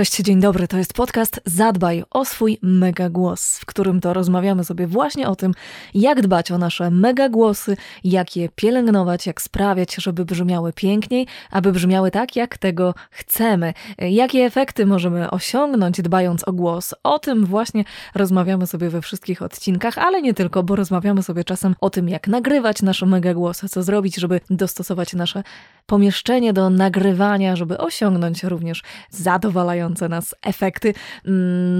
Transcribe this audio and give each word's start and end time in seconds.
Cześć, 0.00 0.22
dzień 0.22 0.40
dobry. 0.40 0.68
To 0.68 0.78
jest 0.78 0.92
podcast 0.92 1.40
Zadbaj 1.44 2.04
o 2.10 2.24
swój 2.24 2.58
mega 2.62 3.10
głos, 3.10 3.58
w 3.58 3.66
którym 3.66 4.00
to 4.00 4.12
rozmawiamy 4.12 4.64
sobie 4.64 4.86
właśnie 4.86 5.28
o 5.28 5.36
tym, 5.36 5.52
jak 5.94 6.22
dbać 6.22 6.50
o 6.50 6.58
nasze 6.58 6.90
mega 6.90 7.28
głosy, 7.28 7.76
jak 8.04 8.36
je 8.36 8.48
pielęgnować, 8.48 9.26
jak 9.26 9.42
sprawiać, 9.42 9.94
żeby 9.94 10.24
brzmiały 10.24 10.72
piękniej, 10.72 11.26
aby 11.50 11.72
brzmiały 11.72 12.10
tak, 12.10 12.36
jak 12.36 12.58
tego 12.58 12.94
chcemy. 13.10 13.74
Jakie 13.98 14.44
efekty 14.44 14.86
możemy 14.86 15.30
osiągnąć, 15.30 16.02
dbając 16.02 16.48
o 16.48 16.52
głos. 16.52 16.94
O 17.02 17.18
tym 17.18 17.46
właśnie 17.46 17.84
rozmawiamy 18.14 18.66
sobie 18.66 18.90
we 18.90 19.02
wszystkich 19.02 19.42
odcinkach, 19.42 19.98
ale 19.98 20.22
nie 20.22 20.34
tylko, 20.34 20.62
bo 20.62 20.76
rozmawiamy 20.76 21.22
sobie 21.22 21.44
czasem 21.44 21.74
o 21.80 21.90
tym, 21.90 22.08
jak 22.08 22.28
nagrywać 22.28 22.82
nasze 22.82 23.06
mega 23.06 23.34
głosy, 23.34 23.68
co 23.68 23.82
zrobić, 23.82 24.16
żeby 24.16 24.40
dostosować 24.50 25.14
nasze 25.14 25.42
pomieszczenie 25.90 26.52
do 26.52 26.70
nagrywania, 26.70 27.56
żeby 27.56 27.78
osiągnąć 27.78 28.42
również 28.42 28.82
zadowalające 29.10 30.08
nas 30.08 30.34
efekty. 30.42 30.94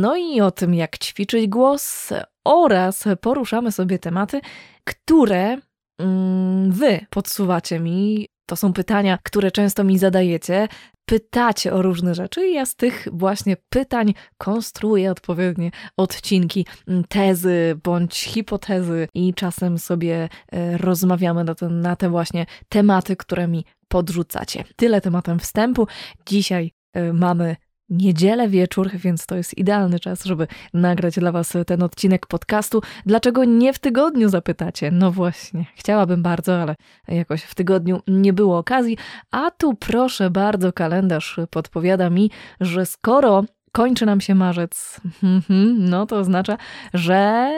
No 0.01 0.17
i 0.17 0.41
o 0.41 0.51
tym, 0.51 0.75
jak 0.75 0.99
ćwiczyć 0.99 1.49
głos 1.49 2.13
oraz 2.45 3.05
poruszamy 3.21 3.73
sobie 3.73 3.99
tematy, 3.99 4.41
które 4.85 5.59
mm, 5.99 6.73
wy 6.73 7.07
podsuwacie 7.11 7.81
mi. 7.81 8.29
To 8.47 8.57
są 8.57 8.73
pytania, 8.73 9.19
które 9.23 9.51
często 9.51 9.85
mi 9.85 9.99
zadajecie. 9.99 10.69
Pytacie 11.05 11.73
o 11.73 11.83
różne 11.83 12.15
rzeczy, 12.15 12.47
i 12.47 12.55
ja 12.55 12.67
z 12.67 12.77
tych 12.77 13.09
właśnie 13.13 13.57
pytań 13.69 14.15
konstruuję 14.39 15.11
odpowiednie 15.11 15.71
odcinki, 15.97 16.67
tezy 17.09 17.81
bądź 17.85 18.25
hipotezy, 18.25 19.09
i 19.15 19.35
czasem 19.35 19.79
sobie 19.79 20.29
e, 20.53 20.79
rozmawiamy 20.79 21.45
na 21.71 21.97
te 21.97 22.09
właśnie 22.09 22.47
tematy, 22.69 23.17
które 23.17 23.49
mi 23.49 23.65
podrzucacie. 23.91 24.65
Tyle 24.77 25.01
tematem 25.01 25.39
wstępu. 25.39 25.87
Dzisiaj 26.27 26.73
y, 26.97 27.13
mamy 27.13 27.57
niedzielę 27.89 28.49
wieczór, 28.49 28.91
więc 28.95 29.27
to 29.27 29.37
jest 29.37 29.59
idealny 29.59 30.01
czas, 30.01 30.25
żeby 30.25 30.47
nagrać 30.75 31.15
dla 31.15 31.33
Was 31.33 31.53
ten 31.67 31.83
odcinek 31.83 32.27
podcastu. 32.27 32.83
Dlaczego 33.07 33.45
nie 33.45 33.73
w 33.73 33.79
tygodniu 33.79 34.29
zapytacie? 34.29 34.91
No 34.91 35.11
właśnie, 35.11 35.67
chciałabym 35.75 36.23
bardzo, 36.23 36.63
ale 36.63 36.75
jakoś 37.09 37.43
w 37.43 37.55
tygodniu 37.55 38.01
nie 38.09 38.33
było 38.33 38.59
okazji. 38.59 38.99
A 39.31 39.51
tu 39.51 39.75
proszę 39.75 40.31
bardzo, 40.31 40.73
kalendarz 40.73 41.41
podpowiada 41.51 42.11
mi, 42.11 42.31
że 42.61 42.87
skoro 42.87 43.45
kończy 43.73 44.07
nam 44.07 44.21
się 44.21 44.35
marzec, 44.35 45.01
no 45.93 46.07
to 46.07 46.17
oznacza, 46.17 46.57
że 46.95 47.51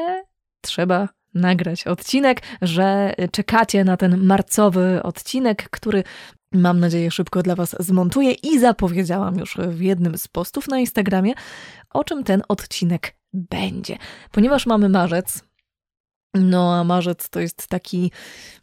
trzeba 0.61 1.09
nagrać 1.35 1.87
odcinek, 1.87 2.43
że 2.63 3.15
czekacie 3.33 3.85
na 3.85 3.97
ten 3.97 4.25
marcowy 4.25 5.01
odcinek, 5.03 5.71
który 5.71 6.05
mam 6.53 6.81
nadzieję 6.81 7.11
szybko 7.11 7.43
dla 7.43 7.55
Was 7.55 7.77
zmontuję 7.81 8.33
i 8.33 8.59
zapowiedziałam 8.59 9.39
już 9.39 9.57
w 9.57 9.81
jednym 9.81 10.19
z 10.19 10.29
postów 10.29 10.69
na 10.69 10.79
Instagramie, 10.79 11.33
o 11.91 12.05
czym 12.05 12.25
ten 12.25 12.43
odcinek 12.49 13.15
będzie. 13.33 13.97
Ponieważ 14.31 14.67
mamy 14.67 14.89
marzec, 14.89 15.45
no, 16.35 16.75
a 16.75 16.85
marzec 16.85 17.29
to 17.29 17.41
jest 17.41 17.67
taki 17.67 18.11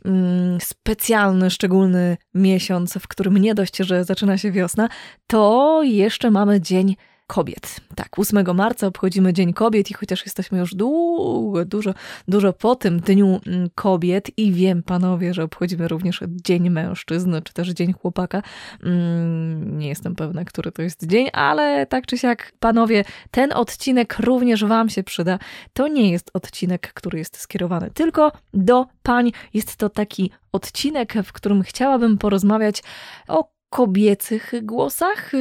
mm, 0.06 0.61
specjalny, 0.61 1.50
szczególny 1.50 2.17
miesiąc, 2.33 2.94
w 2.94 3.08
którym 3.08 3.38
nie 3.38 3.56
dość, 3.56 3.78
że 3.78 4.04
zaczyna 4.04 4.38
się 4.38 4.52
wiosna, 4.52 4.89
to 5.28 5.81
jeszcze 5.83 6.31
mamy 6.31 6.61
Dzień 6.61 6.95
Kobiet. 7.30 7.82
Tak, 7.96 8.20
8 8.20 8.56
marca 8.56 8.88
obchodzimy 8.88 9.34
Dzień 9.34 9.54
Kobiet 9.54 9.92
i 9.92 9.94
chociaż 9.94 10.26
jesteśmy 10.26 10.60
już 10.60 10.76
długo, 10.76 11.66
dużo, 11.66 11.94
dużo 12.28 12.54
po 12.54 12.76
tym 12.76 13.00
Dniu 13.00 13.40
mm, 13.48 13.70
Kobiet 13.76 14.38
i 14.38 14.52
wiem, 14.52 14.84
panowie, 14.84 15.34
że 15.34 15.44
obchodzimy 15.44 15.88
również 15.88 16.20
Dzień 16.28 16.70
Mężczyzn, 16.70 17.36
czy 17.44 17.54
też 17.54 17.70
Dzień 17.70 17.94
Chłopaka. 17.94 18.42
Mm, 18.84 19.80
nie 19.80 19.88
jestem 19.88 20.16
pewna, 20.16 20.45
który 20.45 20.72
to 20.72 20.82
jest 20.82 21.08
dzień, 21.08 21.28
ale 21.34 21.86
tak 21.86 22.06
czy 22.08 22.18
siak, 22.18 22.52
panowie, 22.60 23.04
ten 23.32 23.54
odcinek 23.54 24.20
również 24.20 24.66
wam 24.66 24.89
się 24.89 25.04
przyda. 25.04 25.39
To 25.73 25.88
nie 25.88 26.12
jest 26.12 26.32
odcinek, 26.34 26.94
który 26.94 27.20
jest 27.20 27.38
skierowany 27.38 27.89
tylko 27.94 28.32
do 28.54 28.86
pań. 29.04 29.32
Jest 29.54 29.76
to 29.76 29.89
taki 29.89 30.32
odcinek, 30.52 31.14
w 31.23 31.34
którym 31.34 31.64
chciałabym 31.64 32.18
porozmawiać 32.18 32.84
o 33.28 33.58
kobiecych 33.70 34.54
głosach, 34.62 35.32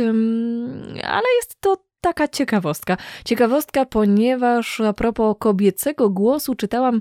ale 1.03 1.27
jest 1.37 1.61
to 1.61 1.77
taka 2.01 2.29
ciekawostka. 2.29 2.97
Ciekawostka, 3.25 3.87
ponieważ 3.87 4.81
a 4.81 4.93
propos 4.93 5.37
kobiecego 5.39 6.11
głosu 6.11 6.55
czytałam 6.55 7.01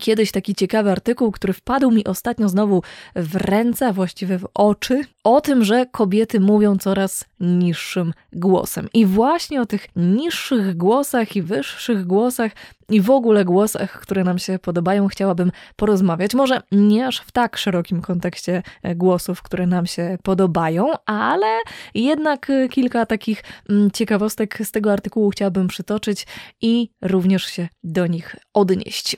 kiedyś 0.00 0.32
taki 0.32 0.54
ciekawy 0.54 0.90
artykuł, 0.90 1.32
który 1.32 1.52
wpadł 1.52 1.90
mi 1.90 2.04
ostatnio 2.06 2.48
znowu 2.48 2.82
w 3.16 3.36
ręce, 3.36 3.86
a 3.86 3.92
właściwie 3.92 4.38
w 4.38 4.48
oczy, 4.54 5.04
o 5.26 5.40
tym, 5.40 5.64
że 5.64 5.86
kobiety 5.86 6.40
mówią 6.40 6.78
coraz 6.78 7.24
niższym 7.40 8.12
głosem. 8.32 8.88
I 8.94 9.06
właśnie 9.06 9.60
o 9.60 9.66
tych 9.66 9.86
niższych 9.96 10.76
głosach 10.76 11.36
i 11.36 11.42
wyższych 11.42 12.06
głosach 12.06 12.52
i 12.88 13.00
w 13.00 13.10
ogóle 13.10 13.44
głosach, 13.44 14.00
które 14.00 14.24
nam 14.24 14.38
się 14.38 14.58
podobają, 14.58 15.08
chciałabym 15.08 15.52
porozmawiać. 15.76 16.34
Może 16.34 16.60
nie 16.72 17.06
aż 17.06 17.18
w 17.18 17.32
tak 17.32 17.56
szerokim 17.56 18.02
kontekście 18.02 18.62
e, 18.82 18.94
głosów, 18.94 19.42
które 19.42 19.66
nam 19.66 19.86
się 19.86 20.18
podobają, 20.22 20.92
ale 21.06 21.60
jednak 21.94 22.50
e, 22.50 22.68
kilka 22.68 23.06
takich 23.06 23.44
mm, 23.68 23.90
ciekawostek 23.90 24.58
z 24.64 24.70
tego 24.70 24.92
artykułu 24.92 25.30
chciałabym 25.30 25.68
przytoczyć 25.68 26.26
i 26.60 26.90
również 27.02 27.44
się 27.44 27.68
do 27.84 28.06
nich 28.06 28.36
odnieść. 28.54 29.16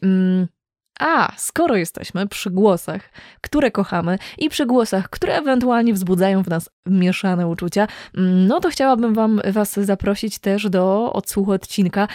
A 0.98 1.32
skoro 1.36 1.76
jesteśmy 1.76 2.28
przy 2.28 2.50
głosach, 2.50 3.10
które 3.40 3.70
kochamy 3.70 4.18
i 4.38 4.48
przy 4.48 4.66
głosach, 4.66 5.10
które 5.10 5.36
ewentualnie 5.36 5.94
wzbudzają 5.94 6.42
w 6.42 6.48
nas 6.48 6.70
mieszane 6.86 7.48
uczucia, 7.48 7.88
mm, 8.16 8.46
no 8.46 8.60
to 8.60 8.70
chciałabym 8.70 9.14
wam, 9.14 9.40
Was 9.52 9.72
zaprosić 9.72 10.38
też 10.38 10.70
do 10.70 11.12
odsłuchu 11.12 11.52
odcinka, 11.52 12.08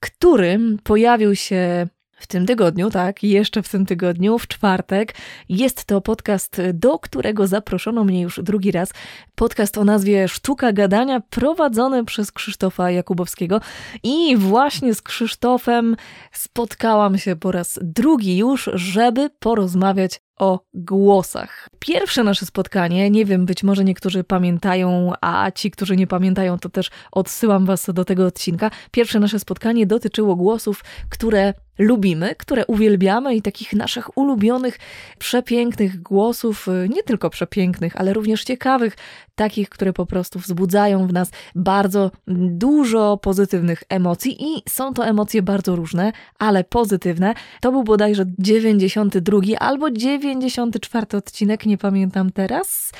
który 0.00 0.58
pojawił 0.84 1.34
się 1.34 1.86
w 2.16 2.26
tym 2.26 2.46
tygodniu, 2.46 2.90
tak, 2.90 3.22
jeszcze 3.22 3.62
w 3.62 3.68
tym 3.68 3.86
tygodniu, 3.86 4.38
w 4.38 4.48
czwartek, 4.48 5.14
jest 5.48 5.84
to 5.84 6.00
podcast, 6.00 6.62
do 6.74 6.98
którego 6.98 7.46
zaproszono 7.46 8.04
mnie 8.04 8.20
już 8.20 8.40
drugi 8.42 8.72
raz. 8.72 8.92
Podcast 9.34 9.78
o 9.78 9.84
nazwie 9.84 10.28
Sztuka 10.28 10.72
Gadania, 10.72 11.20
prowadzony 11.20 12.04
przez 12.04 12.32
Krzysztofa 12.32 12.90
Jakubowskiego. 12.90 13.60
I 14.02 14.36
właśnie 14.36 14.94
z 14.94 15.02
Krzysztofem 15.02 15.96
spotkałam 16.32 17.18
się 17.18 17.36
po 17.36 17.52
raz 17.52 17.78
drugi 17.82 18.36
już, 18.36 18.70
żeby 18.74 19.30
porozmawiać 19.38 20.20
o 20.36 20.60
głosach. 20.74 21.68
Pierwsze 21.78 22.24
nasze 22.24 22.46
spotkanie, 22.46 23.10
nie 23.10 23.24
wiem, 23.24 23.46
być 23.46 23.62
może 23.62 23.84
niektórzy 23.84 24.24
pamiętają, 24.24 25.12
a 25.20 25.50
ci, 25.50 25.70
którzy 25.70 25.96
nie 25.96 26.06
pamiętają, 26.06 26.58
to 26.58 26.68
też 26.68 26.90
odsyłam 27.12 27.66
Was 27.66 27.86
do 27.94 28.04
tego 28.04 28.26
odcinka. 28.26 28.70
Pierwsze 28.90 29.20
nasze 29.20 29.38
spotkanie 29.38 29.86
dotyczyło 29.86 30.36
głosów, 30.36 30.84
które 31.08 31.54
lubimy, 31.78 32.34
które 32.34 32.66
uwielbiamy 32.66 33.34
i 33.34 33.42
takich 33.42 33.72
naszych 33.72 34.18
ulubionych, 34.18 34.78
przepięknych 35.18 36.02
głosów, 36.02 36.66
nie 36.88 37.02
tylko 37.02 37.30
przepięknych, 37.30 37.96
ale 37.96 38.12
również 38.12 38.44
ciekawych, 38.44 38.96
takich, 39.34 39.68
które 39.68 39.92
po 39.92 40.06
prostu 40.06 40.38
wzbudzają 40.38 41.06
w 41.06 41.12
nas 41.12 41.30
bardzo 41.54 42.10
dużo 42.48 43.16
pozytywnych 43.16 43.82
emocji 43.88 44.36
i 44.40 44.62
są 44.68 44.94
to 44.94 45.06
emocje 45.06 45.42
bardzo 45.42 45.76
różne, 45.76 46.12
ale 46.38 46.64
pozytywne. 46.64 47.34
To 47.60 47.72
był 47.72 47.84
bodajże 47.84 48.24
92 48.38 49.40
albo 49.58 49.90
94 50.26 51.06
odcinek, 51.18 51.66
nie 51.66 51.78
pamiętam 51.78 52.32
teraz 52.32 52.92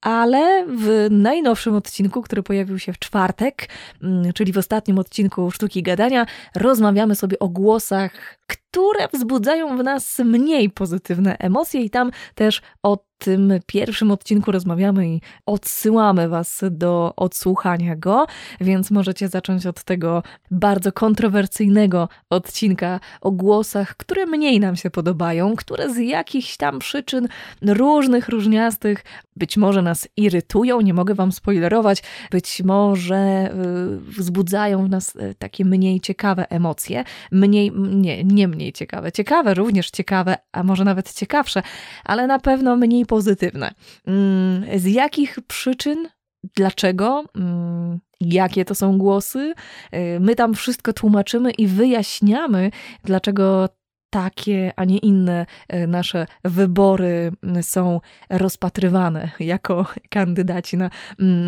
ale 0.00 0.66
w 0.66 1.06
najnowszym 1.10 1.74
odcinku, 1.74 2.22
który 2.22 2.42
pojawił 2.42 2.78
się 2.78 2.92
w 2.92 2.98
czwartek, 2.98 3.68
mm, 4.02 4.32
czyli 4.32 4.52
w 4.52 4.58
ostatnim 4.58 4.98
odcinku 4.98 5.50
Sztuki 5.50 5.82
Gadania, 5.82 6.26
rozmawiamy 6.54 7.14
sobie 7.14 7.38
o 7.38 7.48
głosach, 7.48 8.37
które 8.48 9.08
wzbudzają 9.12 9.76
w 9.76 9.82
nas 9.82 10.18
mniej 10.18 10.70
pozytywne 10.70 11.38
emocje, 11.38 11.80
i 11.82 11.90
tam 11.90 12.10
też 12.34 12.62
o 12.82 13.08
tym 13.18 13.52
pierwszym 13.66 14.10
odcinku 14.10 14.52
rozmawiamy 14.52 15.08
i 15.08 15.20
odsyłamy 15.46 16.28
Was 16.28 16.60
do 16.70 17.12
odsłuchania 17.16 17.96
go, 17.96 18.26
więc 18.60 18.90
możecie 18.90 19.28
zacząć 19.28 19.66
od 19.66 19.84
tego 19.84 20.22
bardzo 20.50 20.92
kontrowersyjnego 20.92 22.08
odcinka 22.30 23.00
o 23.20 23.30
głosach, 23.30 23.96
które 23.96 24.26
mniej 24.26 24.60
nam 24.60 24.76
się 24.76 24.90
podobają, 24.90 25.56
które 25.56 25.94
z 25.94 25.98
jakichś 25.98 26.56
tam 26.56 26.78
przyczyn 26.78 27.28
różnych, 27.62 28.28
różniastych 28.28 29.04
być 29.36 29.56
może 29.56 29.82
nas 29.82 30.08
irytują, 30.16 30.80
nie 30.80 30.94
mogę 30.94 31.14
Wam 31.14 31.32
spoilerować, 31.32 32.02
być 32.30 32.62
może 32.64 33.52
y, 33.52 33.98
wzbudzają 33.98 34.84
w 34.84 34.90
nas 34.90 35.16
y, 35.16 35.34
takie 35.38 35.64
mniej 35.64 36.00
ciekawe 36.00 36.50
emocje, 36.50 37.04
mniej, 37.32 37.72
nie, 37.72 38.24
nie 38.24 38.37
mniej 38.46 38.72
ciekawe, 38.72 39.12
ciekawe, 39.12 39.54
również 39.54 39.90
ciekawe, 39.90 40.36
a 40.52 40.62
może 40.62 40.84
nawet 40.84 41.14
ciekawsze, 41.14 41.62
ale 42.04 42.26
na 42.26 42.38
pewno 42.38 42.76
mniej 42.76 43.06
pozytywne. 43.06 43.74
Mm, 44.06 44.80
z 44.80 44.84
jakich 44.84 45.38
przyczyn? 45.46 46.08
Dlaczego? 46.56 47.24
Mm, 47.36 47.98
jakie 48.20 48.64
to 48.64 48.74
są 48.74 48.98
głosy? 48.98 49.54
Y, 49.94 50.20
my 50.20 50.34
tam 50.34 50.54
wszystko 50.54 50.92
tłumaczymy 50.92 51.50
i 51.50 51.66
wyjaśniamy, 51.66 52.70
dlaczego 53.04 53.68
takie, 54.10 54.72
a 54.76 54.84
nie 54.84 54.98
inne 54.98 55.46
e, 55.68 55.86
nasze 55.86 56.26
wybory 56.44 57.32
są 57.62 58.00
rozpatrywane 58.30 59.30
jako 59.40 59.86
kandydaci 60.08 60.76
na 60.76 60.90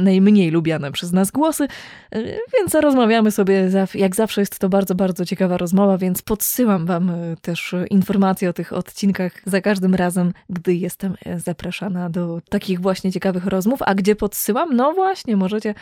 najmniej 0.03 0.51
lubiane 0.51 0.93
przez 0.93 1.13
nas 1.13 1.31
głosy. 1.31 1.65
E, 2.13 2.23
więc 2.59 2.75
rozmawiamy 2.75 3.31
sobie, 3.31 3.71
jak 3.95 4.17
zawsze 4.17 4.41
jest 4.41 4.59
to 4.59 4.69
bardzo, 4.69 4.95
bardzo 4.95 5.25
ciekawa 5.25 5.57
rozmowa, 5.57 5.99
więc 5.99 6.23
podsyłam 6.23 6.87
Wam 6.87 7.11
e, 7.11 7.37
też 7.43 7.75
informacje 7.91 8.51
o 8.51 8.53
tych 8.53 8.73
odcinkach 8.73 9.33
za 9.45 9.61
każdym 9.61 9.95
razem, 9.95 10.33
gdy 10.51 10.75
jestem 10.75 11.15
zapraszana 11.37 12.11
do 12.11 12.41
takich 12.49 12.81
właśnie 12.81 13.13
ciekawych 13.13 13.47
rozmów. 13.47 13.83
A 13.83 13.95
gdzie 13.95 14.17
podsyłam? 14.17 14.77
No 14.77 14.93
właśnie, 14.93 15.37
możecie 15.37 15.75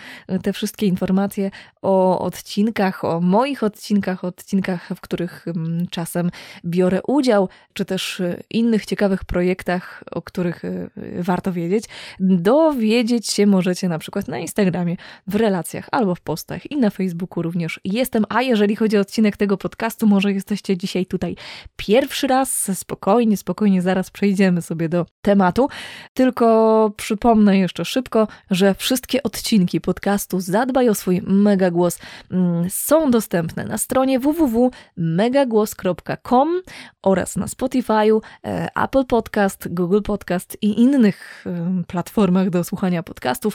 te 0.43 0.53
wszystkie 0.53 0.87
informacje 0.87 1.51
o 1.83 2.19
odcinkach, 2.19 3.05
o 3.05 3.21
moich 3.21 3.63
odcinkach, 3.63 4.25
odcinkach, 4.25 4.89
w 4.97 5.01
których 5.01 5.47
czasem 5.91 6.31
biorę 6.70 7.00
udział, 7.06 7.49
czy 7.73 7.85
też 7.85 8.20
e, 8.20 8.43
innych 8.50 8.87
ciekawych 8.87 9.25
projektach, 9.25 10.05
o 10.11 10.23
których 10.23 10.65
e, 10.65 10.88
warto 11.19 11.53
wiedzieć, 11.53 11.85
dowiedzieć 12.20 13.31
się 13.31 13.47
możecie 13.47 13.88
na 13.88 13.99
przykład 13.99 14.29
na 14.29 14.38
Instagramie, 14.38 14.97
w 15.26 15.35
relacjach 15.35 15.88
albo 15.93 16.15
w 16.15 16.20
postach 16.20 16.70
i 16.70 16.76
na 16.76 16.91
Facebooku 16.91 17.43
również 17.43 17.81
jestem. 17.85 18.25
A 18.29 18.43
jeżeli 18.43 18.76
chodzi 18.76 18.99
o 18.99 19.00
odcinek 19.00 19.37
tego 19.37 19.56
podcastu, 19.56 20.06
może 20.06 20.32
jesteście 20.32 20.76
dzisiaj 20.76 21.06
tutaj 21.06 21.37
pierwszy 21.76 22.26
raz, 22.26 22.79
spokojnie, 22.79 23.37
spokojnie, 23.37 23.82
zaraz 23.82 24.11
przejdziemy 24.11 24.62
sobie 24.62 24.88
do 24.88 25.06
tematu. 25.23 25.69
Tylko 26.15 26.93
przypomnę 26.97 27.59
jeszcze 27.59 27.85
szybko, 27.85 28.29
że 28.50 28.75
wszystkie 28.75 29.23
odcinki 29.23 29.81
podcastu 29.81 30.41
Zadbaj 30.41 30.88
o 30.88 30.94
swój 30.94 31.23
megagłos 31.26 31.99
mm, 32.31 32.70
są 32.70 33.11
dostępne 33.11 33.65
na 33.65 33.79
stronie 33.79 34.20
www.megagłos.com 34.20 36.57
oraz 37.02 37.37
na 37.37 37.46
Spotify'u, 37.46 38.20
e, 38.44 38.69
Apple 38.76 39.05
Podcast, 39.05 39.69
Google 39.70 40.02
Podcast 40.02 40.56
i 40.62 40.81
innych 40.81 41.44
e, 41.46 41.82
platformach 41.87 42.50
do 42.50 42.64
słuchania 42.64 43.02
podcastów. 43.02 43.55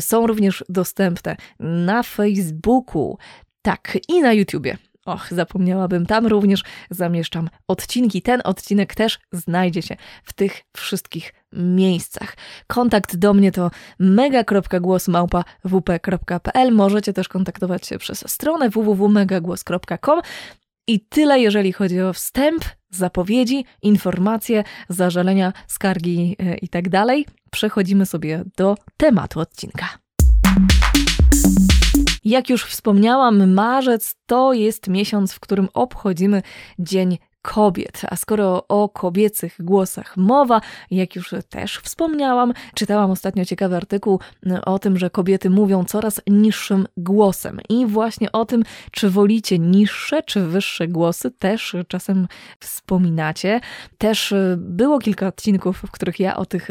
Są 0.00 0.26
również 0.26 0.64
dostępne 0.68 1.36
na 1.60 2.02
Facebooku, 2.02 3.18
tak 3.62 3.98
i 4.08 4.20
na 4.20 4.32
YouTubie. 4.32 4.76
Och, 5.06 5.28
zapomniałabym, 5.30 6.06
tam 6.06 6.26
również 6.26 6.62
zamieszczam 6.90 7.48
odcinki. 7.68 8.22
Ten 8.22 8.40
odcinek 8.44 8.94
też 8.94 9.18
znajdzie 9.32 9.82
się 9.82 9.96
w 10.24 10.32
tych 10.32 10.62
wszystkich 10.76 11.34
miejscach. 11.52 12.36
Kontakt 12.66 13.16
do 13.16 13.34
mnie 13.34 13.52
to 13.52 13.70
mega.głosmałpa.wp.pl. 13.98 16.72
Możecie 16.72 17.12
też 17.12 17.28
kontaktować 17.28 17.86
się 17.86 17.98
przez 17.98 18.30
stronę 18.30 18.70
www.megagłos.com. 18.70 20.20
I 20.86 21.00
tyle, 21.00 21.40
jeżeli 21.40 21.72
chodzi 21.72 22.00
o 22.00 22.12
wstęp, 22.12 22.64
zapowiedzi, 22.90 23.64
informacje, 23.82 24.64
zażalenia, 24.88 25.52
skargi 25.66 26.36
e, 26.38 26.54
itd. 26.54 26.90
Tak 26.90 27.34
Przechodzimy 27.50 28.06
sobie 28.06 28.44
do 28.56 28.76
tematu 28.96 29.40
odcinka. 29.40 29.88
Jak 32.24 32.50
już 32.50 32.64
wspomniałam, 32.64 33.52
marzec 33.52 34.14
to 34.26 34.52
jest 34.52 34.88
miesiąc, 34.88 35.32
w 35.32 35.40
którym 35.40 35.68
obchodzimy 35.74 36.42
Dzień 36.78 37.18
kobiet. 37.42 38.02
A 38.10 38.16
skoro 38.16 38.64
o 38.68 38.88
kobiecych 38.88 39.56
głosach 39.60 40.16
mowa, 40.16 40.60
jak 40.90 41.16
już 41.16 41.34
też 41.48 41.78
wspomniałam, 41.78 42.52
czytałam 42.74 43.10
ostatnio 43.10 43.44
ciekawy 43.44 43.76
artykuł 43.76 44.20
o 44.66 44.78
tym, 44.78 44.98
że 44.98 45.10
kobiety 45.10 45.50
mówią 45.50 45.84
coraz 45.84 46.20
niższym 46.26 46.86
głosem. 46.96 47.60
I 47.68 47.86
właśnie 47.86 48.32
o 48.32 48.44
tym, 48.44 48.64
czy 48.90 49.10
wolicie 49.10 49.58
niższe 49.58 50.22
czy 50.22 50.46
wyższe 50.46 50.88
głosy, 50.88 51.30
też 51.30 51.76
czasem 51.88 52.28
wspominacie. 52.60 53.60
Też 53.98 54.34
było 54.56 54.98
kilka 54.98 55.26
odcinków, 55.26 55.82
w 55.86 55.90
których 55.90 56.20
ja 56.20 56.36
o 56.36 56.46
tych 56.46 56.68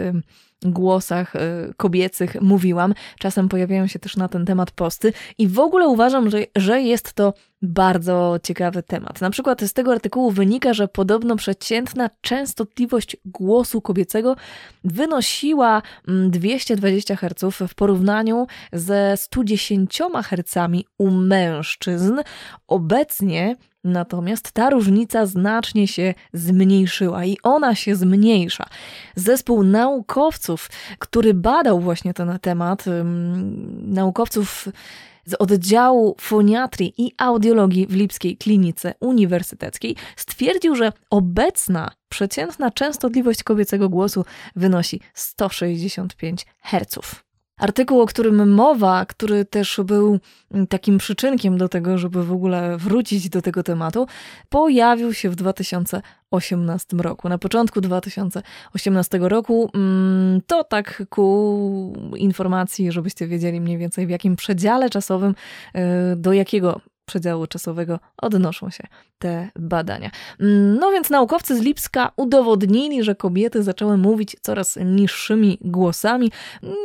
głosach 0.64 1.36
y, 1.36 1.40
kobiecych 1.78 2.42
mówiłam. 2.42 2.94
Czasem 3.20 3.50
pojawiają 3.50 3.88
się 3.88 4.00
też 4.00 4.18
na 4.18 4.28
ten 4.28 4.46
temat 4.46 4.72
posty 4.72 5.14
i 5.38 5.48
w 5.48 5.60
ogóle 5.60 5.88
uważam, 5.88 6.30
że, 6.30 6.44
że 6.56 6.82
jest 6.82 7.14
to 7.14 7.34
bardzo 7.62 8.40
ciekawy 8.44 8.84
temat. 8.84 9.22
Na 9.22 9.30
przykład 9.30 9.62
z 9.62 9.74
tego 9.74 9.92
artykułu 9.92 10.32
wynika, 10.32 10.74
że 10.74 10.88
podobno 10.88 11.36
przeciętna 11.36 12.10
częstotliwość 12.22 13.18
głosu 13.26 13.82
kobiecego 13.82 14.36
wynosiła 14.84 15.82
220 16.08 17.14
mm, 17.14 17.18
Hz 17.20 17.58
w 17.68 17.76
porównaniu 17.76 18.48
ze 18.74 19.18
110 19.18 20.02
Hz 20.24 20.56
u 20.98 21.12
mężczyzn. 21.12 22.20
Obecnie 22.68 23.56
Natomiast 23.84 24.52
ta 24.52 24.70
różnica 24.70 25.26
znacznie 25.26 25.88
się 25.88 26.14
zmniejszyła 26.34 27.26
i 27.26 27.38
ona 27.44 27.76
się 27.76 27.96
zmniejsza. 27.96 28.66
Zespół 29.16 29.64
naukowców, 29.64 30.70
który 31.00 31.34
badał 31.34 31.80
właśnie 31.80 32.14
ten 32.14 32.40
temat, 32.40 32.86
naukowców 33.82 34.68
z 35.26 35.34
oddziału 35.34 36.16
foniatrii 36.20 36.94
i 36.98 37.12
audiologii 37.18 37.88
w 37.88 37.96
Lipskiej 37.96 38.38
Klinice 38.38 38.94
Uniwersyteckiej 39.00 39.96
stwierdził, 40.16 40.76
że 40.76 40.92
obecna 41.10 41.92
przeciętna 42.10 42.72
częstotliwość 42.72 43.44
kobiecego 43.44 43.90
głosu 43.90 44.26
wynosi 44.56 45.02
165 45.14 46.46
Hz. 46.62 47.00
Artykuł, 47.62 48.02
o 48.02 48.06
którym 48.06 48.54
mowa, 48.54 49.06
który 49.06 49.46
też 49.46 49.80
był 49.86 50.20
takim 50.70 50.98
przyczynkiem 50.98 51.58
do 51.58 51.70
tego, 51.70 51.98
żeby 51.98 52.24
w 52.26 52.32
ogóle 52.32 52.78
wrócić 52.78 53.30
do 53.30 53.42
tego 53.42 53.64
tematu, 53.64 54.08
pojawił 54.50 55.14
się 55.14 55.30
w 55.30 55.36
2018 55.36 56.98
roku. 56.98 57.30
Na 57.30 57.38
początku 57.38 57.82
2018 57.82 59.18
roku 59.22 59.70
mm, 59.74 60.42
to 60.48 60.64
tak 60.64 61.04
ku 61.10 61.94
informacji, 62.18 62.92
żebyście 62.92 63.28
wiedzieli 63.28 63.62
mniej 63.62 63.78
więcej 63.78 64.08
w 64.08 64.10
jakim 64.10 64.36
przedziale 64.36 64.90
czasowym, 64.90 65.36
y, 65.76 65.80
do 66.16 66.34
jakiego 66.34 66.82
przedziału 67.06 67.48
czasowego 67.48 68.00
odnoszą 68.18 68.70
się 68.70 68.84
te 69.20 69.50
badania. 69.56 70.12
Mm, 70.40 70.80
no 70.80 70.92
więc 70.92 71.10
naukowcy 71.10 71.58
z 71.58 71.62
Lipska 71.62 72.12
udowodnili, 72.16 73.04
że 73.04 73.16
kobiety 73.16 73.64
zaczęły 73.64 73.98
mówić 73.98 74.36
coraz 74.42 74.80
niższymi 74.86 75.58
głosami 75.62 76.32
mm, 76.64 76.76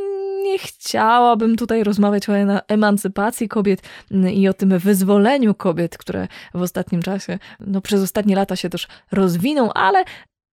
nie 0.47 0.59
chciałabym 0.59 1.57
tutaj 1.57 1.85
rozmawiać 1.85 2.29
o 2.29 2.33
emancypacji 2.69 3.49
kobiet 3.49 3.83
mm, 4.11 4.33
i 4.33 4.49
o 4.49 4.53
tym 4.53 4.79
wyzwoleniu 4.79 5.55
kobiet, 5.55 5.99
które 5.99 6.29
w 6.55 6.63
ostatnim 6.63 7.03
czasie, 7.03 7.39
no 7.61 7.81
przez 7.81 8.03
ostatnie 8.03 8.37
lata 8.37 8.57
się 8.57 8.71
też 8.71 8.89
rozwiną, 9.13 9.73
ale 9.73 10.05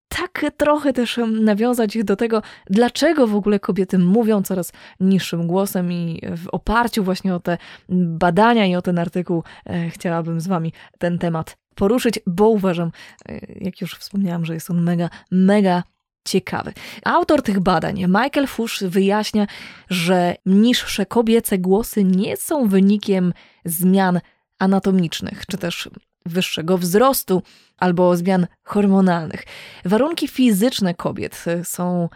tak 0.08 0.46
trochę 0.58 0.94
też 0.94 1.20
nawiązać 1.42 2.04
do 2.04 2.16
tego, 2.16 2.42
dlaczego 2.70 3.28
w 3.28 3.36
ogóle 3.36 3.60
kobiety 3.60 4.00
mówią 4.00 4.44
coraz 4.44 4.72
niższym 5.00 5.48
głosem 5.48 5.92
i 5.92 6.22
w 6.38 6.48
oparciu 6.48 7.04
właśnie 7.04 7.36
o 7.36 7.40
te 7.40 7.58
badania 7.90 8.66
i 8.66 8.76
o 8.76 8.82
ten 8.82 9.00
artykuł 9.00 9.44
e, 9.66 9.90
chciałabym 9.90 10.42
z 10.42 10.48
Wami 10.48 10.74
ten 11.00 11.20
temat 11.20 11.58
poruszyć, 11.76 12.20
bo 12.28 12.50
uważam, 12.50 12.92
e, 13.30 13.40
jak 13.56 13.82
już 13.82 13.96
wspomniałam, 13.96 14.46
że 14.46 14.54
jest 14.54 14.70
on 14.70 14.82
mega, 14.82 15.10
mega 15.32 15.84
ciekawy. 16.26 16.74
Autor 17.04 17.42
tych 17.42 17.60
badań, 17.60 18.00
Michael 18.08 18.48
Fuchs, 18.48 18.84
wyjaśnia, 18.84 19.48
że 19.90 20.36
niższe 20.46 21.06
kobiece 21.06 21.58
głosy 21.58 22.04
nie 22.04 22.38
są 22.38 22.68
wynikiem 22.68 23.34
zmian 23.66 24.20
anatomicznych, 24.60 25.46
czy 25.46 25.58
też 25.58 25.90
wyższego 26.26 26.78
wzrostu 26.78 27.42
albo 27.78 28.16
zmian 28.18 28.48
hormonalnych. 28.64 29.44
Warunki 29.86 30.28
fizyczne 30.28 30.94
kobiet 30.94 31.46
są 31.64 32.10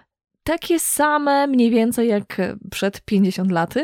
takie 0.43 0.79
same 0.79 1.47
mniej 1.47 1.69
więcej 1.69 2.07
jak 2.07 2.41
przed 2.71 3.01
50 3.01 3.51
laty, 3.51 3.83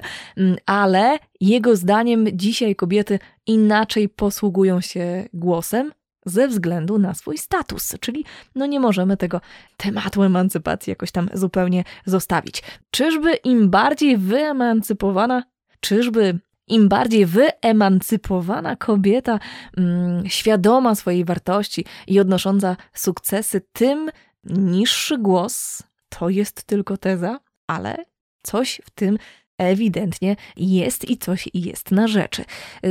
ale 0.66 1.18
jego 1.42 1.76
zdaniem 1.76 2.28
dzisiaj 2.34 2.76
kobiety 2.76 3.20
inaczej 3.48 4.10
posługują 4.10 4.82
się 4.82 5.26
głosem, 5.34 5.92
ze 6.26 6.48
względu 6.48 6.98
na 6.98 7.14
swój 7.14 7.38
status, 7.38 7.96
czyli 8.00 8.26
no 8.56 8.66
nie 8.66 8.80
możemy 8.80 9.18
tego 9.18 9.42
tematu 9.78 10.24
emancypacji 10.24 10.92
jakoś 10.92 11.12
tam 11.12 11.30
zupełnie 11.34 11.84
zostawić. 12.06 12.64
Czyżby 12.92 13.34
im 13.34 13.70
bardziej 13.70 14.18
wyemancypowana, 14.18 15.44
czyżby 15.80 16.40
im 16.68 16.90
bardziej 16.90 17.26
wyemancypowana 17.26 18.76
kobieta, 18.76 19.40
mm, 19.78 20.30
świadoma 20.30 20.96
swojej 20.96 21.26
wartości 21.26 21.86
i 22.08 22.20
odnosząca 22.20 22.76
sukcesy, 22.94 23.62
tym 23.74 24.10
niższy 24.44 25.18
głos 25.18 25.84
to 26.10 26.30
jest 26.30 26.64
tylko 26.64 26.98
teza, 26.98 27.40
ale 27.68 28.06
coś 28.44 28.82
w 28.86 28.90
tym 28.90 29.18
ewidentnie 29.58 30.36
jest 30.58 31.10
i 31.10 31.18
coś 31.18 31.50
jest 31.54 31.92
na 31.92 32.08
rzeczy. 32.08 32.46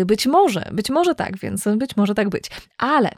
Być 0.06 0.26
może, 0.26 0.70
być 0.72 0.90
może 0.90 1.14
tak, 1.14 1.38
więc 1.38 1.64
być 1.76 1.96
może 1.96 2.14
tak 2.14 2.28
być. 2.28 2.50
Ale 2.78 3.10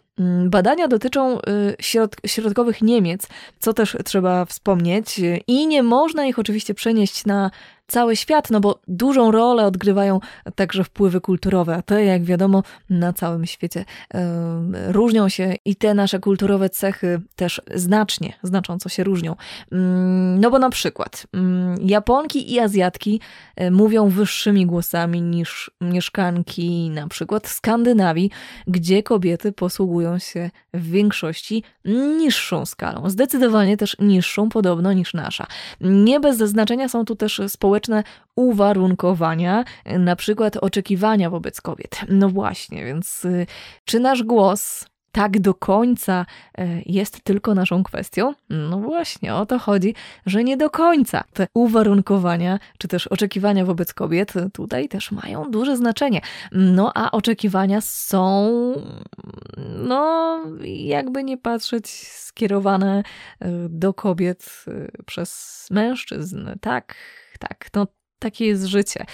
badania 0.47 0.89
dotyczą 0.89 1.39
y, 1.39 1.41
środ 1.81 2.17
środkowych 2.27 2.83
Niemiec, 2.83 3.27
co 3.59 3.73
też 3.73 3.97
trzeba 4.05 4.45
wspomnieć, 4.45 5.21
i 5.47 5.67
nie 5.67 5.83
można 5.83 6.27
ich 6.27 6.39
oczywiście 6.39 6.75
przenieść 6.75 7.27
na 7.27 7.51
cały 7.87 8.17
świat, 8.17 8.51
no 8.51 8.61
bo 8.61 8.81
dużą 8.89 9.31
rolę 9.31 9.67
odgrywają 9.67 10.21
także 10.55 10.85
wpływy 10.85 11.21
kulturowe, 11.21 11.77
a 11.77 11.83
te, 11.83 12.05
jak 12.05 12.25
wiadomo, 12.25 12.63
na 12.91 13.13
całym 13.13 13.47
świecie 13.47 13.85
yy, 14.15 14.93
różnią 14.93 15.29
się 15.29 15.55
i 15.65 15.77
te 15.77 15.95
nasze 15.95 16.19
kulturowe 16.19 16.71
cechy 16.71 17.21
też 17.37 17.63
znacznie, 17.75 18.33
znacząco 18.43 18.89
się 18.89 19.05
różnią. 19.05 19.37
Yy, 19.73 19.79
no 20.39 20.51
bo 20.51 20.59
na 20.59 20.71
przykład 20.71 21.27
yy, 21.33 21.41
Japonki 21.81 22.53
i 22.53 22.61
Azjatki 22.61 23.21
y, 23.61 23.71
mówią 23.71 24.09
wyższymi 24.09 24.67
głosami 24.67 25.23
niż 25.23 25.71
mieszkanki 25.81 26.91
na 26.91 27.09
przykład 27.09 27.49
Skandynawii, 27.49 28.31
gdzie 28.67 29.03
kobiety 29.03 29.53
posługują 29.53 30.04
się 30.19 30.51
w 30.75 30.91
większości 30.91 31.63
niższą 31.85 32.67
skalą, 32.67 33.11
zdecydowanie 33.11 33.77
też 33.77 33.97
niższą 33.99 34.49
podobno 34.49 34.93
niż 34.93 35.15
nasza. 35.15 35.47
Nie 35.81 36.21
bez 36.21 36.37
zaznaczenia 36.37 36.89
są 36.89 37.05
tu 37.05 37.17
też 37.17 37.41
społeczne 37.49 37.75
społeczne 37.75 38.05
uwarunkowania, 38.37 39.65
na 39.87 40.17
przykład 40.17 40.57
oczekiwania 40.57 41.31
wobec 41.31 41.61
kobiet. 41.61 42.01
No 42.09 42.29
właśnie, 42.29 42.85
więc 42.85 43.25
y, 43.25 43.47
czy 43.85 44.01
nasz 44.01 44.23
głos 44.23 44.87
tak 45.15 45.41
do 45.41 45.55
końca 45.55 46.27
y, 46.59 46.83
jest 46.87 47.21
tylko 47.25 47.55
naszą 47.55 47.83
kwestią? 47.83 48.33
No 48.51 48.79
właśnie, 48.79 49.35
o 49.35 49.47
to 49.47 49.59
chodzi, 49.59 49.95
że 50.27 50.45
nie 50.45 50.57
do 50.57 50.71
końca. 50.71 51.25
Te 51.33 51.47
uwarunkowania, 51.55 52.59
czy 52.79 52.89
też 52.89 53.07
oczekiwania 53.07 53.65
wobec 53.65 53.95
kobiet 53.95 54.33
tutaj 54.53 54.89
też 54.89 55.13
mają 55.13 55.51
duże 55.51 55.77
znaczenie. 55.77 56.21
No 56.53 56.93
a 56.95 57.11
oczekiwania 57.11 57.81
są, 57.81 58.51
no 59.79 60.41
jakby 60.65 61.25
nie 61.25 61.39
patrzeć, 61.39 61.89
skierowane 62.09 63.03
y, 63.43 63.47
do 63.69 63.95
kobiet 63.95 64.65
przez 65.07 65.67
mężczyzn, 65.71 66.49
tak? 66.61 66.95
tak, 67.39 67.69
no 67.75 67.87
takie 68.25 68.47
jest 68.47 68.65
życie. 68.65 69.05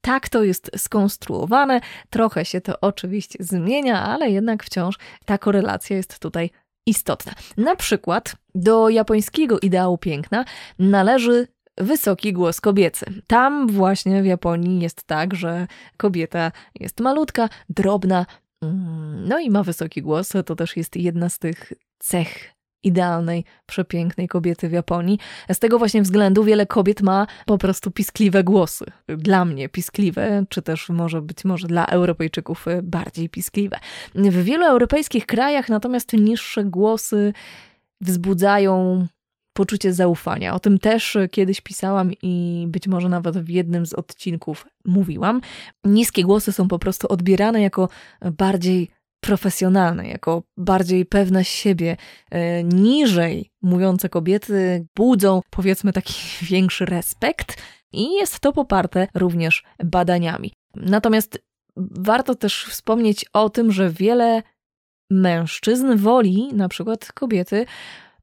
Tak 0.00 0.28
to 0.28 0.42
jest 0.42 0.70
skonstruowane. 0.76 1.80
Trochę 2.10 2.44
się 2.44 2.60
to 2.60 2.80
oczywiście 2.80 3.38
zmienia, 3.40 4.02
ale 4.02 4.30
jednak 4.30 4.64
wciąż 4.64 4.98
ta 5.24 5.38
korelacja 5.38 5.96
jest 5.96 6.18
tutaj 6.18 6.50
istotna. 6.86 7.32
Na 7.56 7.76
przykład 7.76 8.36
do 8.54 8.88
japońskiego 8.88 9.60
ideału 9.60 9.98
piękna 9.98 10.44
należy 10.78 11.48
wysoki 11.78 12.32
głos 12.32 12.60
kobiecy. 12.60 13.06
Tam 13.26 13.68
właśnie 13.68 14.22
w 14.22 14.26
Japonii 14.26 14.80
jest 14.80 15.04
tak, 15.04 15.34
że 15.34 15.66
kobieta 15.96 16.52
jest 16.80 17.00
malutka, 17.00 17.48
drobna, 17.68 18.26
mm, 18.62 19.28
no 19.28 19.38
i 19.38 19.50
ma 19.50 19.62
wysoki 19.62 20.02
głos. 20.02 20.32
To 20.46 20.56
też 20.56 20.76
jest 20.76 20.96
jedna 20.96 21.28
z 21.28 21.38
tych 21.38 21.72
cech 21.98 22.57
idealnej, 22.82 23.44
przepięknej 23.66 24.28
kobiety 24.28 24.68
w 24.68 24.72
Japonii. 24.72 25.18
Z 25.52 25.58
tego 25.58 25.78
właśnie 25.78 26.02
względu 26.02 26.44
wiele 26.44 26.66
kobiet 26.66 27.02
ma 27.02 27.26
po 27.46 27.58
prostu 27.58 27.90
piskliwe 27.90 28.44
głosy. 28.44 28.84
Dla 29.08 29.44
mnie 29.44 29.68
piskliwe, 29.68 30.44
czy 30.48 30.62
też 30.62 30.88
może 30.88 31.22
być 31.22 31.44
może 31.44 31.68
dla 31.68 31.86
Europejczyków 31.86 32.66
bardziej 32.82 33.28
piskliwe. 33.28 33.78
W 34.14 34.42
wielu 34.42 34.64
europejskich 34.66 35.26
krajach 35.26 35.68
natomiast 35.68 36.12
niższe 36.12 36.64
głosy 36.64 37.32
wzbudzają 38.00 39.06
poczucie 39.52 39.92
zaufania. 39.92 40.54
O 40.54 40.60
tym 40.60 40.78
też 40.78 41.16
kiedyś 41.30 41.60
pisałam 41.60 42.12
i 42.22 42.64
być 42.68 42.88
może 42.88 43.08
nawet 43.08 43.38
w 43.38 43.48
jednym 43.48 43.86
z 43.86 43.94
odcinków 43.94 44.66
mówiłam. 44.84 45.40
Niskie 45.84 46.22
głosy 46.22 46.52
są 46.52 46.68
po 46.68 46.78
prostu 46.78 47.12
odbierane 47.12 47.62
jako 47.62 47.88
bardziej 48.32 48.88
profesjonalne, 49.20 50.08
jako 50.08 50.42
bardziej 50.56 51.06
pewne 51.06 51.44
siebie, 51.44 51.96
e, 52.30 52.64
niżej 52.64 53.50
mówiące 53.62 54.08
kobiety 54.08 54.86
budzą 54.96 55.40
powiedzmy 55.50 55.92
taki 55.92 56.14
większy 56.50 56.84
respekt 56.84 57.62
i 57.92 58.12
jest 58.12 58.40
to 58.40 58.52
poparte 58.52 59.08
również 59.14 59.64
badaniami. 59.84 60.52
Natomiast 60.74 61.38
warto 61.76 62.34
też 62.34 62.64
wspomnieć 62.64 63.24
o 63.32 63.50
tym, 63.50 63.72
że 63.72 63.90
wiele 63.90 64.42
mężczyzn 65.10 65.96
woli 65.96 66.48
na 66.52 66.68
przykład 66.68 67.12
kobiety 67.12 67.66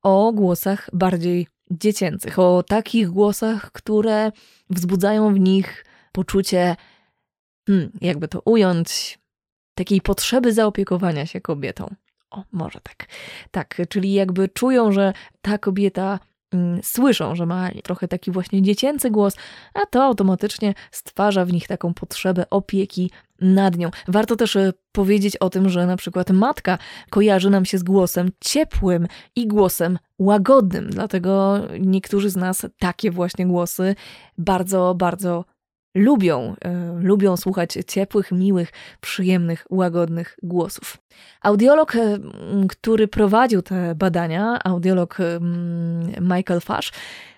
o 0.03 0.31
głosach 0.33 0.89
bardziej 0.93 1.47
dziecięcych, 1.71 2.39
o 2.39 2.63
takich 2.63 3.09
głosach, 3.09 3.71
które 3.71 4.31
wzbudzają 4.69 5.33
w 5.33 5.39
nich 5.39 5.85
poczucie, 6.11 6.75
hmm, 7.67 7.91
jakby 8.01 8.27
to 8.27 8.41
ująć, 8.45 9.19
takiej 9.75 10.01
potrzeby 10.01 10.53
zaopiekowania 10.53 11.25
się 11.25 11.41
kobietą. 11.41 11.95
O, 12.31 12.43
może 12.51 12.79
tak. 12.83 13.07
Tak, 13.51 13.81
czyli 13.89 14.13
jakby 14.13 14.49
czują, 14.49 14.91
że 14.91 15.13
ta 15.41 15.57
kobieta 15.57 16.19
mm, 16.51 16.79
słyszą, 16.83 17.35
że 17.35 17.45
ma 17.45 17.69
trochę 17.83 18.07
taki 18.07 18.31
właśnie 18.31 18.61
dziecięcy 18.61 19.11
głos, 19.11 19.35
a 19.73 19.85
to 19.85 20.03
automatycznie 20.03 20.73
stwarza 20.91 21.45
w 21.45 21.53
nich 21.53 21.67
taką 21.67 21.93
potrzebę 21.93 22.49
opieki 22.49 23.11
nad 23.41 23.77
nią. 23.77 23.89
Warto 24.07 24.35
też 24.35 24.55
e, 24.55 24.73
powiedzieć 24.91 25.37
o 25.37 25.49
tym, 25.49 25.69
że 25.69 25.85
na 25.85 25.97
przykład 25.97 26.29
matka 26.29 26.77
kojarzy 27.09 27.49
nam 27.49 27.65
się 27.65 27.77
z 27.77 27.83
głosem 27.83 28.29
ciepłym 28.41 29.07
i 29.35 29.47
głosem 29.47 29.99
łagodnym, 30.19 30.89
dlatego 30.89 31.61
niektórzy 31.79 32.29
z 32.29 32.35
nas 32.35 32.65
takie 32.79 33.11
właśnie 33.11 33.47
głosy 33.47 33.95
bardzo, 34.37 34.95
bardzo 34.95 35.45
lubią, 35.95 36.55
y, 36.99 37.03
lubią 37.03 37.37
słuchać 37.37 37.77
ciepłych, 37.87 38.31
miłych, 38.31 38.71
przyjemnych, 39.01 39.65
łagodnych 39.69 40.37
głosów. 40.43 40.97
Audiolog, 41.41 41.95
y, 41.95 42.19
który 42.69 43.07
prowadził 43.07 43.61
te 43.61 43.95
badania, 43.95 44.59
audiolog 44.63 45.19
y, 45.19 45.39
Michael 46.21 46.61
Fash, 46.61 46.91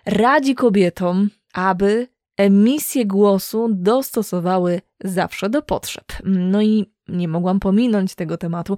radzi 0.05 0.55
kobietom, 0.55 1.29
aby 1.53 2.07
emisję 2.37 3.05
głosu 3.05 3.69
dostosowały 3.71 4.81
zawsze 5.03 5.49
do 5.49 5.61
potrzeb. 5.61 6.05
No 6.23 6.61
i 6.61 6.85
nie 7.07 7.27
mogłam 7.27 7.59
pominąć 7.59 8.15
tego 8.15 8.37
tematu, 8.37 8.77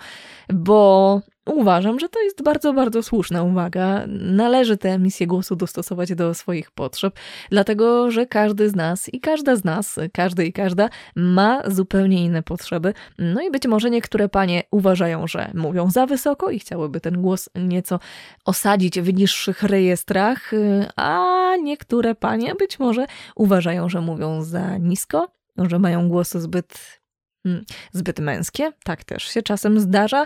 bo 0.53 1.21
Uważam, 1.55 1.99
że 1.99 2.09
to 2.09 2.21
jest 2.21 2.43
bardzo, 2.43 2.73
bardzo 2.73 3.03
słuszna 3.03 3.43
uwaga. 3.43 4.03
Należy 4.07 4.77
tę 4.77 4.89
emisję 4.89 5.27
głosu 5.27 5.55
dostosować 5.55 6.15
do 6.15 6.33
swoich 6.33 6.71
potrzeb, 6.71 7.19
dlatego 7.49 8.11
że 8.11 8.25
każdy 8.25 8.69
z 8.69 8.75
nas 8.75 9.13
i 9.13 9.19
każda 9.19 9.55
z 9.55 9.63
nas, 9.63 9.99
każdy 10.13 10.45
i 10.45 10.53
każda 10.53 10.89
ma 11.15 11.61
zupełnie 11.67 12.25
inne 12.25 12.43
potrzeby. 12.43 12.93
No 13.19 13.41
i 13.41 13.51
być 13.51 13.67
może 13.67 13.89
niektóre 13.89 14.29
panie 14.29 14.63
uważają, 14.71 15.27
że 15.27 15.51
mówią 15.53 15.91
za 15.91 16.05
wysoko 16.05 16.49
i 16.49 16.59
chciałyby 16.59 17.01
ten 17.01 17.21
głos 17.21 17.49
nieco 17.55 17.99
osadzić 18.45 19.01
w 19.01 19.13
niższych 19.13 19.63
rejestrach, 19.63 20.51
a 20.95 21.51
niektóre 21.63 22.15
panie 22.15 22.55
być 22.55 22.79
może 22.79 23.05
uważają, 23.35 23.89
że 23.89 24.01
mówią 24.01 24.43
za 24.43 24.77
nisko, 24.77 25.38
że 25.57 25.79
mają 25.79 26.09
głosy 26.09 26.41
zbyt 26.41 27.01
hmm, 27.43 27.65
zbyt 27.91 28.19
męskie, 28.19 28.71
tak 28.83 29.03
też 29.03 29.23
się 29.23 29.41
czasem 29.41 29.79
zdarza, 29.79 30.25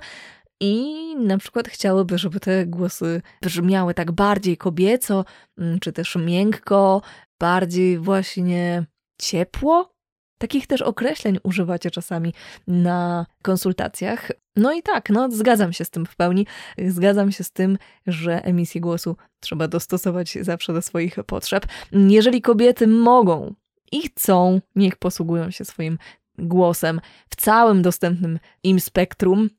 i 0.63 1.15
na 1.15 1.37
przykład 1.37 1.67
chciałyby, 1.67 2.17
żeby 2.17 2.39
te 2.39 2.65
głosy 2.65 3.21
brzmiały 3.41 3.93
tak 3.93 4.11
bardziej 4.11 4.57
kobieco, 4.57 5.25
mm, 5.57 5.79
czy 5.79 5.93
też 5.93 6.15
miękko, 6.15 7.01
bardziej 7.39 7.99
właśnie 7.99 8.85
ciepło. 9.21 9.93
Takich 10.37 10.67
też 10.67 10.81
określeń 10.81 11.39
używacie 11.43 11.91
czasami 11.91 12.33
na 12.67 13.25
konsultacjach. 13.41 14.31
No 14.55 14.73
i 14.73 14.81
tak, 14.81 15.09
no 15.09 15.31
zgadzam 15.31 15.73
się 15.73 15.85
z 15.85 15.89
tym 15.89 16.05
w 16.05 16.15
pełni. 16.15 16.47
Zgadzam 16.87 17.31
się 17.31 17.43
z 17.43 17.51
tym, 17.51 17.77
że 18.07 18.45
emisję 18.45 18.81
głosu 18.81 19.15
trzeba 19.39 19.67
dostosować 19.67 20.37
zawsze 20.41 20.73
do 20.73 20.81
swoich 20.81 21.15
potrzeb. 21.15 21.65
Jeżeli 21.91 22.41
kobiety 22.41 22.87
mogą 22.87 23.53
i 23.93 24.01
chcą, 24.01 24.61
niech 24.75 24.95
posługują 24.95 25.51
się 25.51 25.65
swoim 25.65 25.97
głosem 26.37 27.01
w 27.29 27.35
całym 27.35 27.81
dostępnym 27.81 28.39
im 28.63 28.79
spektrum, 28.79 29.49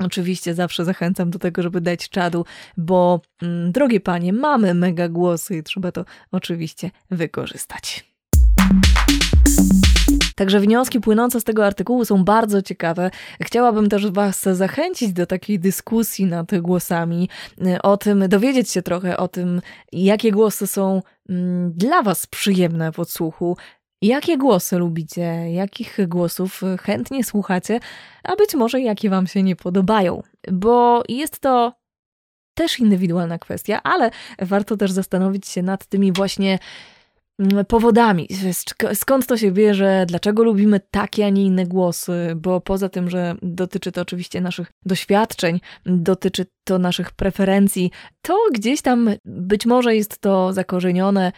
Oczywiście 0.00 0.54
zawsze 0.54 0.84
zachęcam 0.84 1.30
do 1.30 1.38
tego, 1.38 1.62
żeby 1.62 1.80
dać 1.80 2.08
czadu, 2.08 2.44
bo 2.76 3.20
mm, 3.42 3.72
drogie 3.72 4.00
panie, 4.00 4.32
mamy 4.32 4.74
mega 4.74 5.08
głosy 5.08 5.56
i 5.56 5.62
trzeba 5.62 5.92
to 5.92 6.04
oczywiście 6.32 6.90
wykorzystać. 7.10 8.04
Także 10.38 10.60
wnioski 10.60 11.00
płynące 11.00 11.40
z 11.40 11.44
tego 11.44 11.66
artykułu 11.66 12.04
są 12.04 12.24
bardzo 12.24 12.62
ciekawe. 12.62 13.10
Chciałabym 13.42 13.88
też 13.88 14.10
Was 14.10 14.42
zachęcić 14.42 15.12
do 15.12 15.26
takiej 15.26 15.58
dyskusji 15.58 16.26
nad 16.26 16.58
głosami, 16.60 17.28
o 17.82 17.96
tym, 17.96 18.28
dowiedzieć 18.28 18.70
się 18.70 18.82
trochę 18.82 19.16
o 19.16 19.28
tym, 19.28 19.60
jakie 19.92 20.32
głosy 20.32 20.66
są 20.66 21.02
mm, 21.28 21.72
dla 21.72 22.02
Was 22.02 22.26
przyjemne 22.26 22.92
w 22.92 22.98
odsłuchu, 22.98 23.56
Jakie 24.02 24.38
głosy 24.38 24.78
lubicie? 24.78 25.52
Jakich 25.52 25.98
głosów 26.08 26.60
chętnie 26.80 27.24
słuchacie? 27.24 27.80
A 28.24 28.36
być 28.36 28.54
może 28.54 28.80
jakie 28.80 29.10
Wam 29.10 29.26
się 29.26 29.42
nie 29.42 29.56
podobają? 29.56 30.22
Bo 30.52 31.02
jest 31.08 31.40
to 31.40 31.72
też 32.54 32.78
indywidualna 32.78 33.38
kwestia, 33.38 33.80
ale 33.82 34.10
warto 34.38 34.76
też 34.76 34.90
zastanowić 34.90 35.48
się 35.48 35.62
nad 35.62 35.86
tymi 35.86 36.12
właśnie 36.12 36.58
powodami, 37.68 38.28
skąd 38.94 39.26
to 39.26 39.36
się 39.36 39.52
bierze, 39.52 40.04
dlaczego 40.08 40.44
lubimy 40.44 40.80
takie, 40.90 41.26
a 41.26 41.28
nie 41.28 41.44
inne 41.44 41.66
głosy, 41.66 42.32
bo 42.36 42.60
poza 42.60 42.88
tym, 42.88 43.10
że 43.10 43.34
dotyczy 43.42 43.92
to 43.92 44.00
oczywiście 44.00 44.40
naszych 44.40 44.72
doświadczeń, 44.86 45.60
dotyczy 45.86 46.46
to 46.64 46.78
naszych 46.78 47.12
preferencji, 47.12 47.90
to 48.22 48.38
gdzieś 48.52 48.82
tam 48.82 49.10
być 49.24 49.66
może 49.66 49.96
jest 49.96 50.18
to 50.18 50.52
zakorzenione 50.52 51.32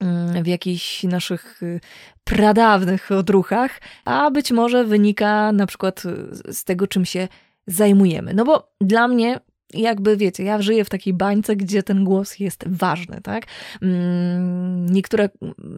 mm, 0.00 0.42
w 0.42 0.46
jakichś 0.46 1.04
naszych 1.04 1.62
y, 1.62 1.80
pradawnych 2.24 3.10
odruchach, 3.10 3.80
a 4.04 4.30
być 4.30 4.52
może 4.52 4.84
wynika 4.84 5.52
na 5.52 5.66
przykład 5.66 6.02
z 6.48 6.64
tego, 6.64 6.86
czym 6.86 7.04
się 7.04 7.28
zajmujemy. 7.66 8.34
No 8.34 8.44
bo 8.44 8.72
dla 8.80 9.08
mnie 9.08 9.40
jakby 9.74 10.16
wiecie, 10.16 10.44
ja 10.44 10.62
żyję 10.62 10.84
w 10.84 10.88
takiej 10.88 11.14
bańce, 11.14 11.56
gdzie 11.56 11.82
ten 11.82 12.04
głos 12.04 12.38
jest 12.38 12.64
ważny, 12.66 13.20
tak? 13.22 13.44
Mm, 13.82 14.86
niektóre, 14.86 15.28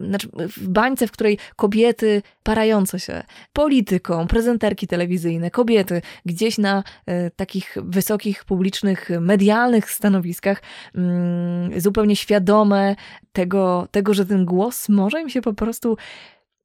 znaczy 0.07 0.29
w 0.37 0.67
bańce, 0.67 1.07
w 1.07 1.11
której 1.11 1.37
kobiety 1.55 2.21
parające 2.43 2.99
się 2.99 3.23
polityką, 3.53 4.27
prezenterki 4.27 4.87
telewizyjne, 4.87 5.51
kobiety 5.51 6.01
gdzieś 6.25 6.57
na 6.57 6.83
e, 7.05 7.31
takich 7.31 7.77
wysokich, 7.83 8.45
publicznych, 8.45 9.09
medialnych 9.19 9.91
stanowiskach, 9.91 10.61
mm, 10.95 11.81
zupełnie 11.81 12.15
świadome 12.15 12.95
tego, 13.31 13.87
tego, 13.91 14.13
że 14.13 14.25
ten 14.25 14.45
głos 14.45 14.89
może 14.89 15.21
im 15.21 15.29
się 15.29 15.41
po 15.41 15.53
prostu 15.53 15.97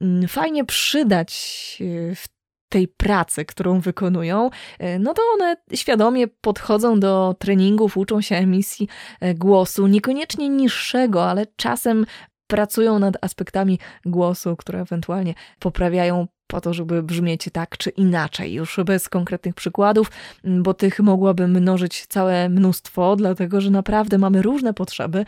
mm, 0.00 0.28
fajnie 0.28 0.64
przydać 0.64 1.32
e, 1.80 2.14
w 2.14 2.39
tej 2.70 2.88
pracy, 2.88 3.44
którą 3.44 3.80
wykonują, 3.80 4.50
e, 4.78 4.98
no 4.98 5.14
to 5.14 5.22
one 5.34 5.56
świadomie 5.74 6.28
podchodzą 6.28 7.00
do 7.00 7.36
treningów, 7.38 7.96
uczą 7.96 8.20
się 8.20 8.36
emisji 8.36 8.88
e, 9.20 9.34
głosu, 9.34 9.86
niekoniecznie 9.86 10.48
niższego, 10.48 11.30
ale 11.30 11.46
czasem 11.56 12.06
pracują 12.46 12.98
nad 12.98 13.24
aspektami 13.24 13.78
głosu, 14.04 14.56
które 14.56 14.80
ewentualnie 14.80 15.34
poprawiają 15.58 16.26
po 16.46 16.60
to, 16.60 16.74
żeby 16.74 17.02
brzmieć 17.02 17.48
tak 17.52 17.78
czy 17.78 17.90
inaczej, 17.90 18.52
już 18.52 18.80
bez 18.84 19.08
konkretnych 19.08 19.54
przykładów, 19.54 20.10
bo 20.44 20.74
tych 20.74 21.00
mogłaby 21.00 21.48
mnożyć 21.48 22.06
całe 22.06 22.48
mnóstwo, 22.48 23.16
dlatego 23.16 23.60
że 23.60 23.70
naprawdę 23.70 24.18
mamy 24.18 24.42
różne 24.42 24.74
potrzeby 24.74 25.24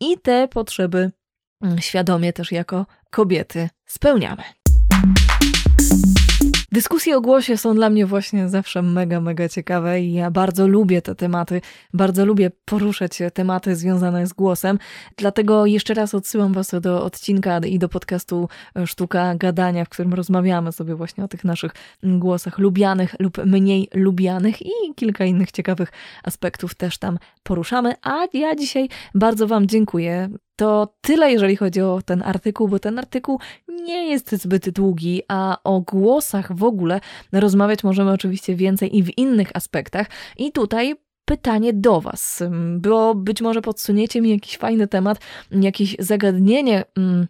i 0.00 0.18
te 0.18 0.48
potrzeby 0.48 1.10
świadomie 1.80 2.32
też 2.32 2.52
jako 2.52 2.86
kobiety 3.10 3.68
spełniamy. 3.86 4.42
Dyskusje 6.72 7.16
o 7.16 7.20
głosie 7.20 7.56
są 7.56 7.74
dla 7.74 7.90
mnie 7.90 8.06
właśnie 8.06 8.48
zawsze 8.48 8.82
mega, 8.82 9.20
mega 9.20 9.48
ciekawe 9.48 10.00
i 10.00 10.12
ja 10.12 10.30
bardzo 10.30 10.68
lubię 10.68 11.02
te 11.02 11.14
tematy, 11.14 11.60
bardzo 11.94 12.26
lubię 12.26 12.50
poruszać 12.64 13.18
tematy 13.34 13.76
związane 13.76 14.26
z 14.26 14.32
głosem. 14.32 14.78
Dlatego 15.16 15.66
jeszcze 15.66 15.94
raz 15.94 16.14
odsyłam 16.14 16.52
Was 16.52 16.70
do 16.80 17.04
odcinka 17.04 17.58
i 17.58 17.78
do 17.78 17.88
podcastu 17.88 18.48
Sztuka 18.86 19.34
Gadania, 19.34 19.84
w 19.84 19.88
którym 19.88 20.14
rozmawiamy 20.14 20.72
sobie 20.72 20.94
właśnie 20.94 21.24
o 21.24 21.28
tych 21.28 21.44
naszych 21.44 21.72
głosach 22.02 22.58
lubianych 22.58 23.14
lub 23.18 23.38
mniej 23.46 23.88
lubianych 23.94 24.62
i 24.62 24.94
kilka 24.96 25.24
innych 25.24 25.52
ciekawych 25.52 25.92
aspektów 26.24 26.74
też 26.74 26.98
tam 26.98 27.18
poruszamy. 27.42 27.94
A 28.02 28.26
ja 28.32 28.56
dzisiaj 28.56 28.88
bardzo 29.14 29.46
Wam 29.46 29.66
dziękuję 29.66 30.28
to 30.56 30.94
tyle, 31.00 31.32
jeżeli 31.32 31.56
chodzi 31.56 31.80
o 31.80 32.00
ten 32.04 32.22
artykuł, 32.22 32.68
bo 32.68 32.78
ten 32.78 32.98
artykuł 32.98 33.40
nie 33.68 34.08
jest 34.10 34.32
zbyt 34.32 34.70
długi, 34.70 35.22
a 35.28 35.58
o 35.64 35.80
głosach 35.80 36.56
w 36.56 36.64
ogóle 36.64 37.00
rozmawiać 37.32 37.84
możemy 37.84 38.12
oczywiście 38.12 38.56
więcej 38.56 38.96
i 38.96 39.02
w 39.02 39.18
innych 39.18 39.48
aspektach. 39.54 40.06
I 40.36 40.52
tutaj 40.52 40.94
pytanie 41.24 41.72
do 41.72 42.00
Was, 42.00 42.42
bo 42.78 43.14
być 43.14 43.40
może 43.40 43.62
podsuniecie 43.62 44.20
mi 44.20 44.30
jakiś 44.30 44.56
fajny 44.56 44.88
temat, 44.88 45.18
jakieś 45.50 45.96
zagadnienie. 45.98 46.84
Mm, 46.96 47.26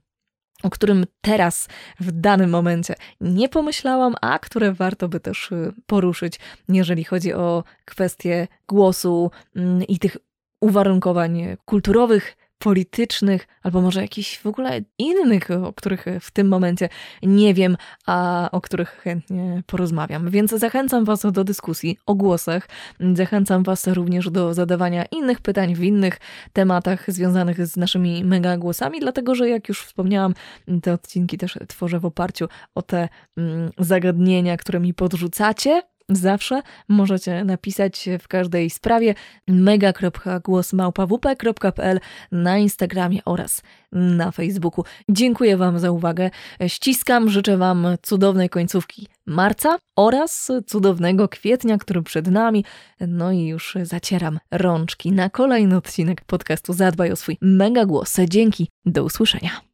o 0.62 0.70
którym 0.70 1.04
teraz, 1.20 1.68
w 2.00 2.12
danym 2.12 2.50
momencie 2.50 2.94
nie 3.20 3.48
pomyślałam, 3.48 4.14
a 4.20 4.38
które 4.38 4.72
warto 4.72 5.08
by 5.08 5.20
też 5.20 5.52
y, 5.52 5.72
poruszyć, 5.86 6.40
jeżeli 6.68 7.04
chodzi 7.04 7.32
o 7.32 7.64
kwestie 7.84 8.48
głosu 8.68 9.30
mm, 9.56 9.82
i 9.82 9.98
tych 9.98 10.16
uwarunkowań 10.60 11.56
kulturowych, 11.64 12.36
politycznych, 12.62 13.46
albo 13.62 13.80
może 13.80 14.02
jakichś 14.02 14.38
w 14.38 14.46
ogóle 14.46 14.80
innych, 14.98 15.50
o 15.50 15.72
których 15.72 16.04
w 16.20 16.30
tym 16.30 16.48
momencie 16.48 16.88
nie 17.22 17.54
wiem, 17.54 17.76
a 18.06 18.48
o 18.52 18.60
których 18.60 18.88
chętnie 18.88 19.62
porozmawiam. 19.66 20.30
Więc 20.30 20.50
zachęcam 20.50 21.04
Was 21.04 21.22
do 21.32 21.44
dyskusji 21.44 21.98
o 22.06 22.14
głosach. 22.14 22.68
Zachęcam 23.14 23.62
Was 23.62 23.86
również 23.86 24.30
do 24.30 24.54
zadawania 24.54 25.04
innych 25.04 25.40
pytań 25.40 25.74
w 25.74 25.82
innych 25.82 26.20
tematach 26.52 27.10
związanych 27.10 27.66
z 27.66 27.76
naszymi 27.76 28.24
mega 28.24 28.56
głosami, 28.56 29.00
dlatego 29.00 29.34
że 29.34 29.48
jak 29.48 29.68
już 29.68 29.82
wspomniałam, 29.82 30.34
te 30.82 30.92
odcinki 30.92 31.38
też 31.38 31.58
tworzę 31.68 32.00
w 32.00 32.04
oparciu 32.04 32.48
o 32.74 32.82
te 32.82 33.08
mm, 33.36 33.70
zagadnienia, 33.78 34.56
które 34.56 34.80
mi 34.80 34.94
podrzucacie. 34.94 35.82
Zawsze 36.08 36.62
możecie 36.88 37.44
napisać 37.44 38.08
w 38.20 38.28
każdej 38.28 38.70
sprawie 38.70 39.14
mega.głosmałpawp.pl 39.48 42.00
na 42.32 42.58
Instagramie 42.58 43.24
oraz 43.24 43.62
na 43.92 44.30
Facebooku. 44.30 44.84
Dziękuję 45.08 45.56
Wam 45.56 45.78
za 45.78 45.90
uwagę. 45.90 46.30
Ściskam, 46.66 47.30
życzę 47.30 47.56
Wam 47.56 47.86
cudownej 48.02 48.48
końcówki 48.48 49.06
marca 49.26 49.78
oraz 49.96 50.50
cudownego 50.66 51.28
kwietnia, 51.28 51.78
który 51.78 52.02
przed 52.02 52.26
nami. 52.26 52.64
No 53.00 53.32
i 53.32 53.46
już 53.46 53.76
zacieram 53.82 54.38
rączki 54.50 55.12
na 55.12 55.30
kolejny 55.30 55.76
odcinek 55.76 56.24
podcastu 56.24 56.72
Zadbaj 56.72 57.12
o 57.12 57.16
swój 57.16 57.38
mega 57.40 57.86
głos. 57.86 58.16
Dzięki, 58.28 58.68
do 58.86 59.04
usłyszenia. 59.04 59.71